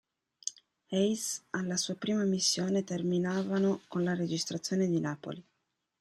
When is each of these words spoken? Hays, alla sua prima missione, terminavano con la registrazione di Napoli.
Hays, 0.89 1.43
alla 1.51 1.77
sua 1.77 1.93
prima 1.93 2.23
missione, 2.23 2.83
terminavano 2.83 3.81
con 3.87 4.03
la 4.03 4.15
registrazione 4.15 4.87
di 4.87 4.99
Napoli. 4.99 5.45